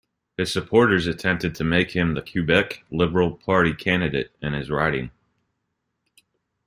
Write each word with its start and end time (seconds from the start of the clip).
His 0.35 0.51
supporters 0.51 1.05
attempted 1.05 1.53
to 1.53 1.63
make 1.63 1.91
him 1.91 2.15
the 2.15 2.23
Quebec 2.23 2.83
Liberal 2.89 3.33
Party 3.35 3.71
candidate 3.75 4.31
in 4.41 4.53
his 4.53 4.71
riding. 4.71 5.11